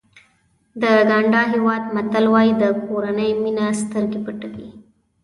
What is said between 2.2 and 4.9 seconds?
وایي کورنۍ مینه سترګې پټوي.